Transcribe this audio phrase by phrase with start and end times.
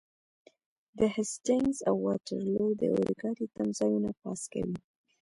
[0.99, 4.75] د هسټینګز او واټرلو د اورګاډي تمځایونه پاس کوئ.